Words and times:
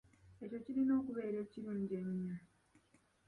Ekyo 0.43 0.57
kirina 0.63 0.91
okubeera 0.99 1.37
ekirungi 1.45 1.95
ennyo. 2.05 2.35